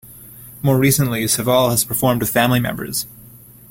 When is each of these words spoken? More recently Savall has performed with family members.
More 0.63 0.79
recently 0.79 1.25
Savall 1.25 1.69
has 1.69 1.83
performed 1.85 2.21
with 2.23 2.31
family 2.31 2.59
members. 2.59 3.05